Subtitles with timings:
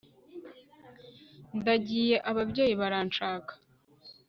[1.57, 3.53] ndagiye ababyeyi baranshaka